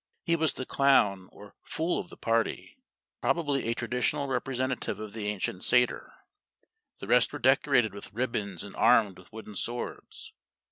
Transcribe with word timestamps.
He 0.23 0.35
was 0.35 0.53
the 0.53 0.65
clown, 0.65 1.29
or 1.31 1.53
fool 1.61 1.99
of 1.99 2.09
the 2.09 2.17
party, 2.17 2.79
probably 3.21 3.67
a 3.67 3.75
traditional 3.75 4.25
representative 4.27 4.99
of 4.99 5.13
the 5.13 5.27
ancient 5.27 5.63
satyr. 5.63 6.11
The 6.97 7.05
rest 7.05 7.31
were 7.31 7.37
decorated 7.37 7.93
with 7.93 8.11
ribbons 8.11 8.63
and 8.63 8.75
armed 8.75 9.15
with 9.19 9.31
wooden 9.31 9.55
swords. 9.55 10.33